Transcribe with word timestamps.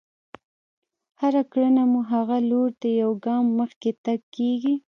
هره 1.21 1.43
کړنه 1.51 1.83
مو 1.91 2.01
هغه 2.13 2.37
لور 2.49 2.69
ته 2.81 2.87
يو 3.01 3.11
ګام 3.25 3.43
مخکې 3.59 3.89
تګ 4.05 4.19
کېږي. 4.35 4.75